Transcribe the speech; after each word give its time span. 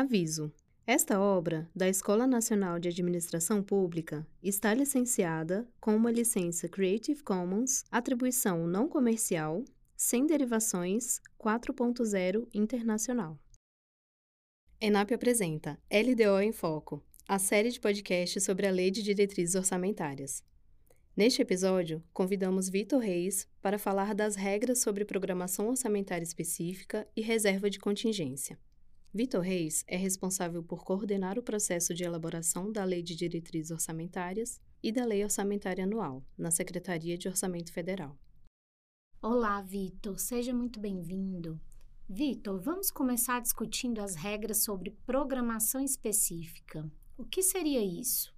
Aviso: 0.00 0.50
esta 0.86 1.20
obra, 1.20 1.68
da 1.76 1.86
Escola 1.86 2.26
Nacional 2.26 2.78
de 2.78 2.88
Administração 2.88 3.62
Pública, 3.62 4.26
está 4.42 4.72
licenciada 4.72 5.68
com 5.78 5.94
uma 5.94 6.10
licença 6.10 6.66
Creative 6.70 7.22
Commons, 7.22 7.84
atribuição 7.90 8.66
não 8.66 8.88
comercial, 8.88 9.62
sem 9.94 10.26
derivações 10.26 11.20
4.0 11.38 12.48
internacional. 12.54 13.38
ENAP 14.80 15.12
apresenta 15.12 15.78
LDO 15.92 16.40
em 16.40 16.50
Foco, 16.50 17.04
a 17.28 17.38
série 17.38 17.68
de 17.68 17.78
podcasts 17.78 18.42
sobre 18.42 18.66
a 18.66 18.70
Lei 18.70 18.90
de 18.90 19.02
Diretrizes 19.02 19.54
Orçamentárias. 19.54 20.42
Neste 21.14 21.42
episódio, 21.42 22.02
convidamos 22.10 22.70
Vitor 22.70 23.00
Reis 23.00 23.46
para 23.60 23.78
falar 23.78 24.14
das 24.14 24.34
regras 24.34 24.78
sobre 24.78 25.04
programação 25.04 25.68
orçamentária 25.68 26.24
específica 26.24 27.06
e 27.14 27.20
reserva 27.20 27.68
de 27.68 27.78
contingência. 27.78 28.58
Vitor 29.12 29.40
Reis 29.40 29.84
é 29.88 29.96
responsável 29.96 30.62
por 30.62 30.84
coordenar 30.84 31.36
o 31.36 31.42
processo 31.42 31.92
de 31.92 32.04
elaboração 32.04 32.70
da 32.70 32.84
Lei 32.84 33.02
de 33.02 33.16
Diretrizes 33.16 33.72
Orçamentárias 33.72 34.60
e 34.80 34.92
da 34.92 35.04
Lei 35.04 35.24
Orçamentária 35.24 35.82
Anual, 35.82 36.24
na 36.38 36.52
Secretaria 36.52 37.18
de 37.18 37.26
Orçamento 37.26 37.72
Federal. 37.72 38.16
Olá, 39.20 39.60
Vitor, 39.62 40.16
seja 40.16 40.54
muito 40.54 40.78
bem-vindo. 40.78 41.60
Vitor, 42.08 42.60
vamos 42.60 42.92
começar 42.92 43.40
discutindo 43.40 44.00
as 44.00 44.14
regras 44.14 44.62
sobre 44.62 44.96
programação 45.04 45.82
específica. 45.82 46.88
O 47.18 47.24
que 47.24 47.42
seria 47.42 47.82
isso? 47.82 48.32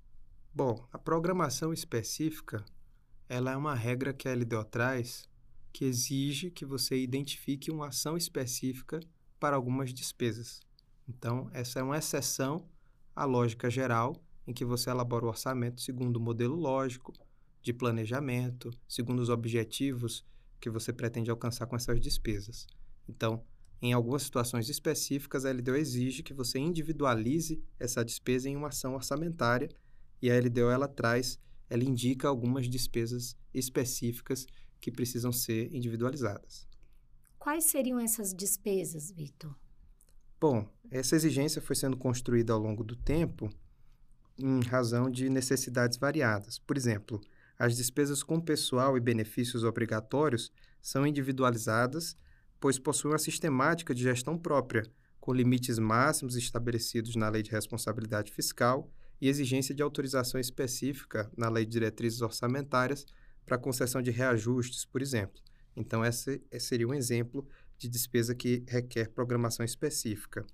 Bom, 0.54 0.88
a 0.90 0.98
programação 0.98 1.70
específica 1.70 2.64
ela 3.28 3.52
é 3.52 3.56
uma 3.58 3.74
regra 3.74 4.14
que 4.14 4.26
a 4.26 4.34
LDO 4.34 4.64
traz 4.64 5.28
que 5.70 5.84
exige 5.84 6.50
que 6.50 6.64
você 6.64 6.96
identifique 6.96 7.70
uma 7.70 7.88
ação 7.88 8.16
específica 8.16 9.00
para 9.42 9.56
algumas 9.56 9.92
despesas. 9.92 10.60
Então, 11.08 11.50
essa 11.52 11.80
é 11.80 11.82
uma 11.82 11.98
exceção 11.98 12.64
à 13.12 13.24
lógica 13.24 13.68
geral, 13.68 14.14
em 14.46 14.52
que 14.52 14.64
você 14.64 14.88
elabora 14.88 15.24
o 15.24 15.28
orçamento 15.28 15.80
segundo 15.80 16.18
o 16.18 16.20
modelo 16.20 16.54
lógico 16.54 17.12
de 17.60 17.72
planejamento, 17.72 18.70
segundo 18.86 19.18
os 19.18 19.28
objetivos 19.28 20.24
que 20.60 20.70
você 20.70 20.92
pretende 20.92 21.28
alcançar 21.28 21.66
com 21.66 21.74
essas 21.74 22.00
despesas. 22.00 22.68
Então, 23.08 23.42
em 23.80 23.92
algumas 23.92 24.22
situações 24.22 24.68
específicas, 24.68 25.44
a 25.44 25.50
LDO 25.50 25.74
exige 25.74 26.22
que 26.22 26.32
você 26.32 26.60
individualize 26.60 27.60
essa 27.80 28.04
despesa 28.04 28.48
em 28.48 28.54
uma 28.54 28.68
ação 28.68 28.94
orçamentária 28.94 29.68
e 30.22 30.30
a 30.30 30.38
LDO 30.38 30.70
ela 30.70 30.86
traz, 30.86 31.36
ela 31.68 31.82
indica 31.82 32.28
algumas 32.28 32.68
despesas 32.68 33.36
específicas 33.52 34.46
que 34.80 34.92
precisam 34.92 35.32
ser 35.32 35.74
individualizadas. 35.74 36.70
Quais 37.42 37.64
seriam 37.64 37.98
essas 37.98 38.32
despesas, 38.32 39.10
Vitor? 39.10 39.52
Bom, 40.40 40.64
essa 40.88 41.16
exigência 41.16 41.60
foi 41.60 41.74
sendo 41.74 41.96
construída 41.96 42.52
ao 42.52 42.58
longo 42.60 42.84
do 42.84 42.94
tempo 42.94 43.50
em 44.38 44.60
razão 44.62 45.10
de 45.10 45.28
necessidades 45.28 45.98
variadas. 45.98 46.60
Por 46.60 46.76
exemplo, 46.76 47.20
as 47.58 47.76
despesas 47.76 48.22
com 48.22 48.40
pessoal 48.40 48.96
e 48.96 49.00
benefícios 49.00 49.64
obrigatórios 49.64 50.52
são 50.80 51.04
individualizadas, 51.04 52.16
pois 52.60 52.78
possuem 52.78 53.10
uma 53.12 53.18
sistemática 53.18 53.92
de 53.92 54.04
gestão 54.04 54.38
própria, 54.38 54.88
com 55.18 55.34
limites 55.34 55.80
máximos 55.80 56.36
estabelecidos 56.36 57.16
na 57.16 57.28
Lei 57.28 57.42
de 57.42 57.50
Responsabilidade 57.50 58.30
Fiscal 58.30 58.88
e 59.20 59.28
exigência 59.28 59.74
de 59.74 59.82
autorização 59.82 60.40
específica 60.40 61.28
na 61.36 61.48
Lei 61.48 61.64
de 61.64 61.72
Diretrizes 61.72 62.22
Orçamentárias 62.22 63.04
para 63.44 63.58
concessão 63.58 64.00
de 64.00 64.12
reajustes, 64.12 64.84
por 64.84 65.02
exemplo. 65.02 65.42
Então, 65.76 66.04
esse 66.04 66.42
seria 66.58 66.86
um 66.86 66.94
exemplo 66.94 67.46
de 67.78 67.88
despesa 67.88 68.34
que 68.34 68.62
requer 68.68 69.08
programação 69.10 69.64
específica. 69.64 70.44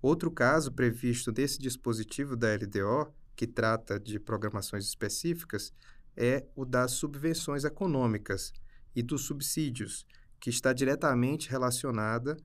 Outro 0.00 0.30
caso 0.30 0.72
previsto 0.72 1.30
desse 1.30 1.58
dispositivo 1.58 2.36
da 2.36 2.54
LDO, 2.54 3.12
que 3.36 3.46
trata 3.46 3.98
de 3.98 4.18
programações 4.18 4.86
específicas, 4.86 5.72
é 6.16 6.46
o 6.54 6.64
das 6.64 6.92
subvenções 6.92 7.64
econômicas 7.64 8.52
e 8.94 9.02
dos 9.02 9.22
subsídios, 9.22 10.06
que 10.38 10.50
está 10.50 10.72
diretamente 10.72 11.50
relacionada 11.50 12.36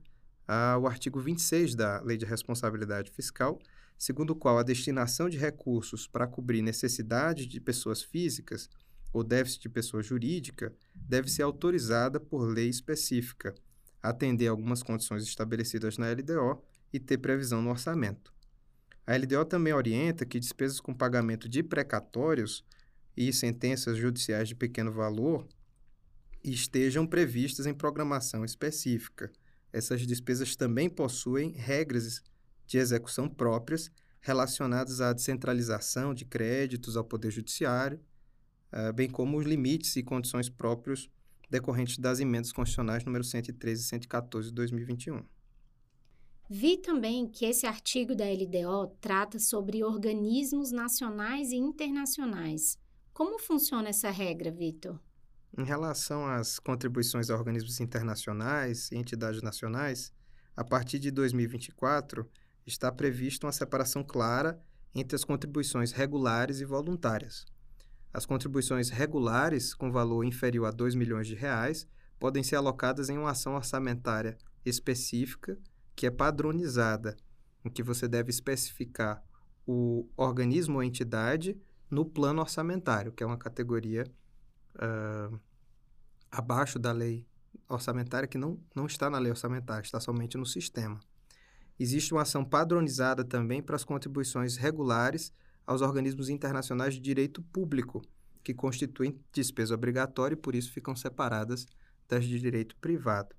ao 0.46 0.86
artigo 0.86 1.18
26 1.18 1.74
da 1.74 2.00
Lei 2.02 2.16
de 2.16 2.24
Responsabilidade 2.24 3.10
Fiscal, 3.10 3.58
segundo 3.98 4.30
o 4.30 4.36
qual 4.36 4.58
a 4.58 4.62
destinação 4.62 5.28
de 5.28 5.38
recursos 5.38 6.06
para 6.06 6.26
cobrir 6.26 6.62
necessidades 6.62 7.46
de 7.46 7.60
pessoas 7.60 8.02
físicas 8.02 8.68
ou 9.12 9.24
déficit 9.24 9.62
de 9.62 9.68
pessoa 9.68 10.02
jurídica 10.02 10.74
deve 10.94 11.30
ser 11.30 11.42
autorizada 11.42 12.20
por 12.20 12.46
lei 12.46 12.68
específica, 12.68 13.54
atender 14.02 14.48
algumas 14.48 14.82
condições 14.82 15.22
estabelecidas 15.22 15.98
na 15.98 16.10
LDO 16.10 16.62
e 16.92 17.00
ter 17.00 17.18
previsão 17.18 17.62
no 17.62 17.70
orçamento. 17.70 18.32
A 19.06 19.16
LDO 19.16 19.44
também 19.44 19.72
orienta 19.72 20.26
que 20.26 20.40
despesas 20.40 20.80
com 20.80 20.92
pagamento 20.92 21.48
de 21.48 21.62
precatórios 21.62 22.64
e 23.16 23.32
sentenças 23.32 23.96
judiciais 23.96 24.48
de 24.48 24.54
pequeno 24.54 24.92
valor 24.92 25.46
estejam 26.42 27.06
previstas 27.06 27.66
em 27.66 27.74
programação 27.74 28.44
específica. 28.44 29.30
Essas 29.72 30.06
despesas 30.06 30.56
também 30.56 30.88
possuem 30.88 31.52
regras 31.52 32.22
de 32.66 32.78
execução 32.78 33.28
próprias 33.28 33.90
relacionadas 34.20 35.00
à 35.00 35.12
descentralização 35.12 36.12
de 36.12 36.24
créditos 36.24 36.96
ao 36.96 37.04
Poder 37.04 37.30
Judiciário 37.30 38.00
uh, 38.72 38.92
bem 38.92 39.08
como 39.08 39.38
os 39.38 39.44
limites 39.44 39.96
e 39.96 40.02
condições 40.02 40.48
próprios 40.48 41.10
decorrentes 41.50 41.98
das 41.98 42.20
emendas 42.20 42.52
constitucionais 42.52 43.04
número 43.04 43.24
113 43.24 43.82
e 43.82 43.84
114 43.84 44.48
de 44.48 44.54
2021. 44.54 45.22
Vi 46.48 46.76
também 46.76 47.26
que 47.26 47.44
esse 47.44 47.66
artigo 47.66 48.14
da 48.14 48.24
LDO 48.24 48.96
trata 49.00 49.38
sobre 49.38 49.82
organismos 49.82 50.70
nacionais 50.70 51.50
e 51.50 51.56
internacionais. 51.56 52.78
Como 53.12 53.38
funciona 53.38 53.88
essa 53.88 54.10
regra, 54.10 54.52
Vitor? 54.52 55.00
Em 55.58 55.64
relação 55.64 56.26
às 56.26 56.58
contribuições 56.58 57.30
a 57.30 57.34
organismos 57.34 57.80
internacionais 57.80 58.90
e 58.92 58.96
entidades 58.96 59.42
nacionais, 59.42 60.12
a 60.54 60.62
partir 60.62 60.98
de 60.98 61.10
2024 61.10 62.28
está 62.66 62.92
prevista 62.92 63.46
uma 63.46 63.52
separação 63.52 64.04
clara 64.04 64.60
entre 64.94 65.16
as 65.16 65.24
contribuições 65.24 65.92
regulares 65.92 66.60
e 66.60 66.64
voluntárias. 66.64 67.44
As 68.16 68.24
contribuições 68.24 68.88
regulares, 68.88 69.74
com 69.74 69.92
valor 69.92 70.24
inferior 70.24 70.64
a 70.64 70.70
2 70.70 70.94
milhões 70.94 71.26
de 71.26 71.34
reais, 71.34 71.86
podem 72.18 72.42
ser 72.42 72.56
alocadas 72.56 73.10
em 73.10 73.18
uma 73.18 73.32
ação 73.32 73.56
orçamentária 73.56 74.38
específica, 74.64 75.58
que 75.94 76.06
é 76.06 76.10
padronizada, 76.10 77.14
em 77.62 77.68
que 77.68 77.82
você 77.82 78.08
deve 78.08 78.30
especificar 78.30 79.22
o 79.66 80.08
organismo 80.16 80.76
ou 80.76 80.82
entidade 80.82 81.60
no 81.90 82.06
plano 82.06 82.40
orçamentário, 82.40 83.12
que 83.12 83.22
é 83.22 83.26
uma 83.26 83.36
categoria 83.36 84.06
uh, 84.76 85.38
abaixo 86.30 86.78
da 86.78 86.92
lei 86.92 87.26
orçamentária, 87.68 88.26
que 88.26 88.38
não, 88.38 88.58
não 88.74 88.86
está 88.86 89.10
na 89.10 89.18
lei 89.18 89.30
orçamentária, 89.30 89.82
está 89.82 90.00
somente 90.00 90.38
no 90.38 90.46
sistema. 90.46 90.98
Existe 91.78 92.14
uma 92.14 92.22
ação 92.22 92.46
padronizada 92.46 93.22
também 93.22 93.62
para 93.62 93.76
as 93.76 93.84
contribuições 93.84 94.56
regulares 94.56 95.34
aos 95.66 95.82
organismos 95.82 96.28
internacionais 96.28 96.94
de 96.94 97.00
direito 97.00 97.42
público, 97.42 98.02
que 98.42 98.54
constituem 98.54 99.18
despesa 99.32 99.74
obrigatória 99.74 100.34
e 100.34 100.38
por 100.38 100.54
isso 100.54 100.72
ficam 100.72 100.94
separadas 100.94 101.66
das 102.08 102.24
de 102.24 102.38
direito 102.38 102.76
privado. 102.76 103.34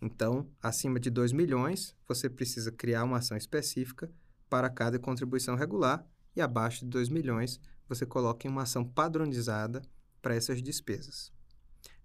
Então, 0.00 0.48
acima 0.60 0.98
de 0.98 1.10
2 1.10 1.32
milhões, 1.32 1.94
você 2.08 2.28
precisa 2.28 2.72
criar 2.72 3.04
uma 3.04 3.18
ação 3.18 3.36
específica 3.36 4.10
para 4.48 4.68
cada 4.68 4.98
contribuição 4.98 5.54
regular 5.54 6.04
e 6.34 6.40
abaixo 6.40 6.80
de 6.80 6.86
2 6.86 7.08
milhões, 7.08 7.60
você 7.88 8.04
coloca 8.06 8.46
em 8.46 8.50
uma 8.50 8.62
ação 8.62 8.84
padronizada 8.84 9.82
para 10.20 10.34
essas 10.34 10.62
despesas. 10.62 11.32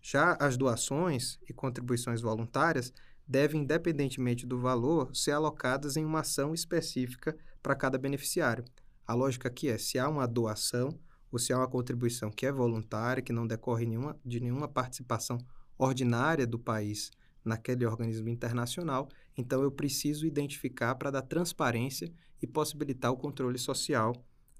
Já 0.01 0.33
as 0.39 0.57
doações 0.57 1.39
e 1.49 1.53
contribuições 1.53 2.21
voluntárias 2.21 2.93
devem, 3.27 3.61
independentemente 3.61 4.45
do 4.45 4.59
valor, 4.59 5.15
ser 5.15 5.31
alocadas 5.31 5.97
em 5.97 6.05
uma 6.05 6.21
ação 6.21 6.53
específica 6.53 7.37
para 7.61 7.75
cada 7.75 7.97
beneficiário, 7.97 8.63
a 9.07 9.13
lógica 9.13 9.47
aqui 9.47 9.69
é 9.69 9.77
se 9.77 9.97
há 9.97 10.09
uma 10.09 10.27
doação 10.27 10.89
ou 11.31 11.39
se 11.39 11.53
há 11.53 11.57
uma 11.57 11.67
contribuição 11.67 12.29
que 12.29 12.45
é 12.45 12.51
voluntária, 12.51 13.23
que 13.23 13.31
não 13.31 13.47
decorre 13.47 13.85
nenhuma, 13.85 14.19
de 14.25 14.39
nenhuma 14.39 14.67
participação 14.67 15.37
ordinária 15.77 16.45
do 16.45 16.59
país 16.59 17.11
naquele 17.43 17.85
organismo 17.85 18.27
internacional, 18.27 19.07
então 19.37 19.61
eu 19.61 19.71
preciso 19.71 20.25
identificar 20.25 20.95
para 20.95 21.11
dar 21.11 21.21
transparência 21.21 22.11
e 22.41 22.47
possibilitar 22.47 23.11
o 23.11 23.17
controle 23.17 23.57
social 23.57 24.13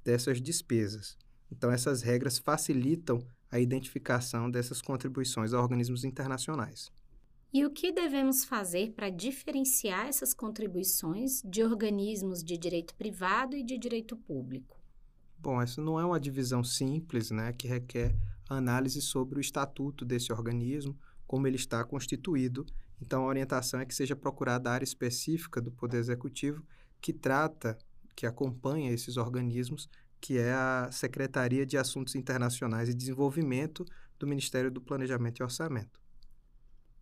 dessas 0.03 0.41
despesas. 0.41 1.17
Então, 1.51 1.69
essas 1.69 2.01
regras 2.01 2.38
facilitam 2.38 3.19
a 3.51 3.59
identificação 3.59 4.49
dessas 4.49 4.81
contribuições 4.81 5.53
a 5.53 5.61
organismos 5.61 6.03
internacionais. 6.03 6.91
E 7.53 7.65
o 7.65 7.71
que 7.71 7.91
devemos 7.91 8.44
fazer 8.44 8.91
para 8.91 9.09
diferenciar 9.09 10.07
essas 10.07 10.33
contribuições 10.33 11.41
de 11.44 11.63
organismos 11.63 12.44
de 12.44 12.57
direito 12.57 12.94
privado 12.95 13.55
e 13.55 13.63
de 13.63 13.77
direito 13.77 14.17
público? 14.17 14.77
Bom, 15.39 15.61
essa 15.61 15.81
não 15.81 15.99
é 15.99 16.05
uma 16.05 16.19
divisão 16.19 16.63
simples, 16.63 17.31
né, 17.31 17.53
que 17.53 17.67
requer 17.67 18.15
análise 18.49 19.01
sobre 19.01 19.39
o 19.39 19.41
estatuto 19.41 20.03
desse 20.03 20.33
organismo, 20.33 20.97
como 21.25 21.47
ele 21.47 21.55
está 21.55 21.83
constituído. 21.83 22.65
Então, 23.01 23.23
a 23.23 23.27
orientação 23.27 23.79
é 23.79 23.85
que 23.85 23.95
seja 23.95 24.15
procurada 24.15 24.69
a 24.69 24.73
área 24.73 24.83
específica 24.83 25.61
do 25.61 25.71
Poder 25.71 25.97
Executivo 25.97 26.65
que 26.99 27.13
trata, 27.13 27.77
que 28.15 28.25
acompanha 28.25 28.91
esses 28.91 29.17
organismos, 29.17 29.89
que 30.19 30.38
é 30.38 30.51
a 30.51 30.89
Secretaria 30.91 31.65
de 31.65 31.77
Assuntos 31.77 32.15
Internacionais 32.15 32.89
e 32.89 32.94
Desenvolvimento 32.94 33.85
do 34.17 34.27
Ministério 34.27 34.71
do 34.71 34.81
Planejamento 34.81 35.39
e 35.39 35.44
Orçamento. 35.44 36.06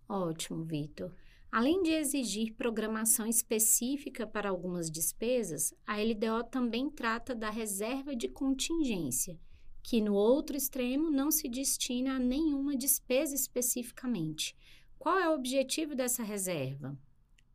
Ótimo, 0.07 0.63
Vitor. 0.63 1.11
Além 1.51 1.81
de 1.83 1.91
exigir 1.91 2.53
programação 2.53 3.25
específica 3.25 4.27
para 4.27 4.49
algumas 4.49 4.91
despesas, 4.91 5.73
a 5.87 5.95
LDO 5.95 6.43
também 6.51 6.89
trata 6.89 7.33
da 7.33 7.49
reserva 7.49 8.15
de 8.15 8.27
contingência, 8.27 9.39
que 9.81 10.01
no 10.01 10.13
outro 10.13 10.57
extremo 10.57 11.09
não 11.09 11.31
se 11.31 11.47
destina 11.47 12.15
a 12.15 12.19
nenhuma 12.19 12.75
despesa 12.75 13.33
especificamente. 13.33 14.55
Qual 14.99 15.17
é 15.17 15.29
o 15.29 15.33
objetivo 15.33 15.95
dessa 15.95 16.23
reserva? 16.23 16.97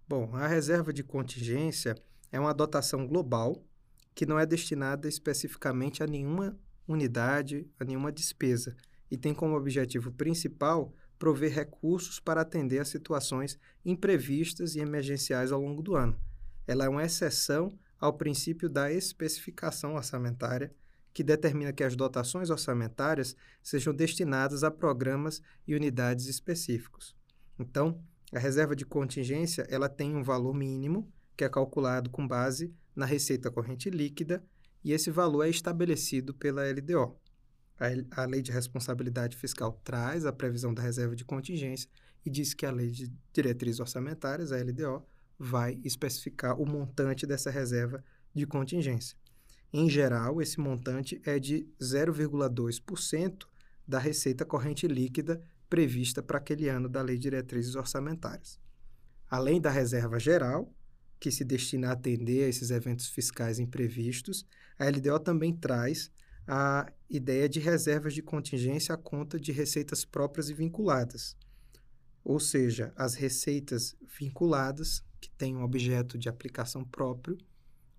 Bom, 0.08 0.34
a 0.34 0.46
reserva 0.46 0.92
de 0.92 1.04
contingência 1.04 1.94
é 2.32 2.40
uma 2.40 2.54
dotação 2.54 3.06
global 3.06 3.62
que 4.14 4.26
não 4.26 4.38
é 4.38 4.46
destinada 4.46 5.08
especificamente 5.08 6.02
a 6.02 6.06
nenhuma 6.06 6.58
unidade, 6.86 7.68
a 7.78 7.84
nenhuma 7.84 8.10
despesa, 8.10 8.76
e 9.10 9.16
tem 9.16 9.34
como 9.34 9.56
objetivo 9.56 10.12
principal 10.12 10.94
prover 11.20 11.52
recursos 11.52 12.18
para 12.18 12.40
atender 12.40 12.78
a 12.78 12.84
situações 12.84 13.58
imprevistas 13.84 14.74
e 14.74 14.80
emergenciais 14.80 15.52
ao 15.52 15.60
longo 15.60 15.82
do 15.82 15.94
ano. 15.94 16.18
Ela 16.66 16.86
é 16.86 16.88
uma 16.88 17.04
exceção 17.04 17.78
ao 18.00 18.14
princípio 18.14 18.70
da 18.70 18.90
especificação 18.90 19.96
orçamentária, 19.96 20.74
que 21.12 21.22
determina 21.22 21.74
que 21.74 21.84
as 21.84 21.94
dotações 21.94 22.48
orçamentárias 22.48 23.36
sejam 23.62 23.92
destinadas 23.92 24.64
a 24.64 24.70
programas 24.70 25.42
e 25.68 25.74
unidades 25.74 26.26
específicos. 26.26 27.14
Então, 27.58 28.02
a 28.32 28.38
reserva 28.38 28.74
de 28.74 28.86
contingência 28.86 29.66
ela 29.68 29.90
tem 29.90 30.16
um 30.16 30.22
valor 30.22 30.54
mínimo, 30.54 31.12
que 31.36 31.44
é 31.44 31.48
calculado 31.50 32.08
com 32.08 32.26
base 32.26 32.72
na 32.96 33.04
receita 33.04 33.50
corrente 33.50 33.90
líquida, 33.90 34.42
e 34.82 34.92
esse 34.92 35.10
valor 35.10 35.44
é 35.44 35.50
estabelecido 35.50 36.32
pela 36.32 36.62
LDO. 36.62 37.14
A, 37.80 38.26
Lei 38.26 38.42
de 38.42 38.52
Responsabilidade 38.52 39.36
Fiscal 39.36 39.72
traz 39.82 40.26
a 40.26 40.32
previsão 40.32 40.74
da 40.74 40.82
reserva 40.82 41.16
de 41.16 41.24
contingência 41.24 41.88
e 42.24 42.28
diz 42.28 42.52
que 42.52 42.66
a 42.66 42.70
Lei 42.70 42.90
de 42.90 43.10
Diretrizes 43.32 43.80
Orçamentárias, 43.80 44.52
a 44.52 44.58
LDO, 44.58 45.02
vai 45.38 45.80
especificar 45.82 46.60
o 46.60 46.66
montante 46.66 47.26
dessa 47.26 47.50
reserva 47.50 48.04
de 48.34 48.46
contingência. 48.46 49.16
Em 49.72 49.88
geral, 49.88 50.42
esse 50.42 50.60
montante 50.60 51.22
é 51.24 51.38
de 51.38 51.66
0,2% 51.80 53.46
da 53.88 53.98
receita 53.98 54.44
corrente 54.44 54.86
líquida 54.86 55.42
prevista 55.70 56.22
para 56.22 56.36
aquele 56.36 56.68
ano 56.68 56.88
da 56.88 57.00
Lei 57.00 57.16
de 57.16 57.22
Diretrizes 57.22 57.76
Orçamentárias. 57.76 58.60
Além 59.30 59.60
da 59.60 59.70
reserva 59.70 60.18
geral, 60.18 60.70
que 61.18 61.30
se 61.30 61.44
destina 61.44 61.88
a 61.88 61.92
atender 61.92 62.44
a 62.44 62.48
esses 62.48 62.70
eventos 62.70 63.06
fiscais 63.06 63.58
imprevistos, 63.58 64.44
a 64.78 64.86
LDO 64.86 65.20
também 65.20 65.54
traz 65.54 66.10
a 66.52 66.92
ideia 67.08 67.48
de 67.48 67.60
reservas 67.60 68.12
de 68.12 68.20
contingência 68.20 68.92
à 68.92 68.98
conta 68.98 69.38
de 69.38 69.52
receitas 69.52 70.04
próprias 70.04 70.50
e 70.50 70.52
vinculadas. 70.52 71.36
Ou 72.24 72.40
seja, 72.40 72.92
as 72.96 73.14
receitas 73.14 73.94
vinculadas, 74.18 75.04
que 75.20 75.30
têm 75.30 75.56
um 75.56 75.62
objeto 75.62 76.18
de 76.18 76.28
aplicação 76.28 76.84
próprio, 76.84 77.38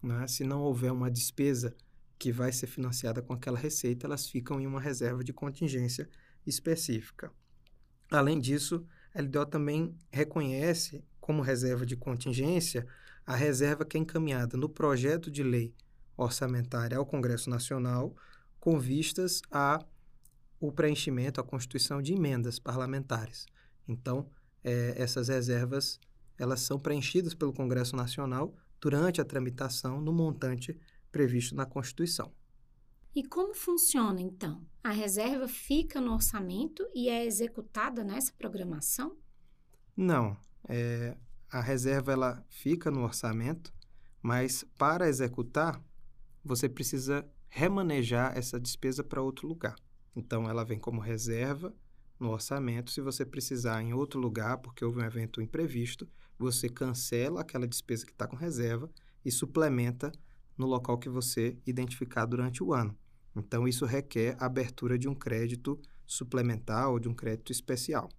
né? 0.03 0.27
se 0.27 0.43
não 0.43 0.59
houver 0.63 0.91
uma 0.91 1.09
despesa 1.09 1.73
que 2.19 2.29
vai 2.29 2.51
ser 2.51 2.67
financiada 2.67 3.21
com 3.21 3.31
aquela 3.31 3.57
receita, 3.57 4.05
elas 4.05 4.27
ficam 4.27 4.59
em 4.59 4.67
uma 4.67 4.81
reserva 4.81 5.23
de 5.23 5.31
contingência 5.31 6.09
específica. 6.45 7.31
Além 8.11 8.37
disso, 8.37 8.85
a 9.15 9.21
LDO 9.21 9.45
também 9.45 9.95
reconhece 10.11 11.05
como 11.21 11.41
reserva 11.41 11.85
de 11.85 11.95
contingência 11.95 12.85
a 13.25 13.33
reserva 13.33 13.85
que 13.85 13.95
é 13.95 14.01
encaminhada 14.01 14.57
no 14.57 14.67
projeto 14.67 15.31
de 15.31 15.41
lei 15.41 15.73
orçamentária 16.17 16.97
ao 16.97 17.05
Congresso 17.05 17.49
Nacional 17.49 18.13
com 18.61 18.79
vistas 18.79 19.41
a 19.51 19.83
o 20.59 20.71
preenchimento, 20.71 21.41
a 21.41 21.43
constituição 21.43 22.01
de 22.01 22.13
emendas 22.13 22.59
parlamentares. 22.59 23.47
Então, 23.87 24.29
é, 24.63 24.93
essas 24.95 25.27
reservas 25.27 25.99
elas 26.37 26.61
são 26.61 26.79
preenchidas 26.79 27.33
pelo 27.33 27.51
Congresso 27.51 27.95
Nacional 27.95 28.55
durante 28.79 29.19
a 29.19 29.25
tramitação 29.25 29.99
no 29.99 30.13
montante 30.13 30.79
previsto 31.11 31.55
na 31.55 31.65
Constituição. 31.65 32.31
E 33.13 33.23
como 33.23 33.53
funciona 33.53 34.21
então? 34.21 34.65
A 34.83 34.91
reserva 34.91 35.47
fica 35.47 35.99
no 35.99 36.13
orçamento 36.13 36.87
e 36.95 37.09
é 37.09 37.25
executada 37.25 38.03
nessa 38.03 38.31
programação? 38.33 39.17
Não, 39.97 40.37
é, 40.69 41.17
a 41.49 41.59
reserva 41.59 42.13
ela 42.13 42.45
fica 42.47 42.89
no 42.89 43.03
orçamento, 43.03 43.73
mas 44.21 44.63
para 44.77 45.09
executar 45.09 45.83
você 46.43 46.69
precisa 46.69 47.27
remanejar 47.53 48.35
essa 48.37 48.57
despesa 48.57 49.03
para 49.03 49.21
outro 49.21 49.45
lugar. 49.45 49.75
Então, 50.15 50.49
ela 50.49 50.63
vem 50.63 50.79
como 50.79 51.01
reserva 51.01 51.75
no 52.17 52.31
orçamento. 52.31 52.89
Se 52.89 53.01
você 53.01 53.25
precisar 53.25 53.83
em 53.83 53.93
outro 53.93 54.19
lugar, 54.19 54.57
porque 54.59 54.85
houve 54.85 54.99
um 54.99 55.05
evento 55.05 55.41
imprevisto, 55.41 56.07
você 56.39 56.69
cancela 56.69 57.41
aquela 57.41 57.67
despesa 57.67 58.05
que 58.05 58.13
está 58.13 58.25
com 58.25 58.37
reserva 58.37 58.89
e 59.23 59.29
suplementa 59.29 60.13
no 60.57 60.65
local 60.65 60.97
que 60.97 61.09
você 61.09 61.57
identificar 61.67 62.25
durante 62.25 62.63
o 62.63 62.73
ano. 62.73 62.97
Então, 63.35 63.67
isso 63.67 63.85
requer 63.85 64.37
a 64.39 64.45
abertura 64.45 64.97
de 64.97 65.09
um 65.09 65.13
crédito 65.13 65.79
suplementar 66.07 66.89
ou 66.89 66.99
de 66.99 67.09
um 67.09 67.13
crédito 67.13 67.51
especial. 67.51 68.09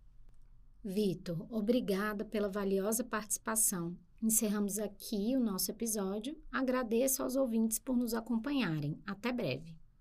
Vitor, 0.85 1.47
obrigada 1.51 2.23
pela 2.23 2.51
valiosa 2.51 3.03
participação. 3.03 3.97
Encerramos 4.23 4.79
aqui 4.79 5.35
o 5.37 5.41
nosso 5.41 5.73
episódio. 5.73 6.41
Agradeço 6.53 7.25
aos 7.25 7.35
ouvintes 7.35 7.81
por 7.81 7.97
nos 7.97 8.15
acompanharem. 8.15 8.97
Até 9.05 9.33
breve. 9.33 9.82